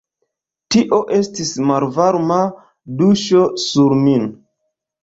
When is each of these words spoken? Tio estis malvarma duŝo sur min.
Tio 0.75 0.99
estis 1.17 1.51
malvarma 1.73 2.41
duŝo 3.05 3.47
sur 3.69 3.97
min. 4.07 4.29